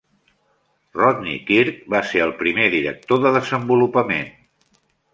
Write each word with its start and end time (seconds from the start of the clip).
Rodney 0.99 1.37
Kirk 1.51 1.85
va 1.97 2.03
ser 2.13 2.25
el 2.29 2.35
primer 2.41 2.73
director 2.79 3.25
de 3.27 3.37
Desenvolupament. 3.39 4.37